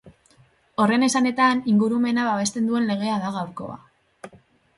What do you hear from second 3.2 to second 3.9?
da gaurkoa.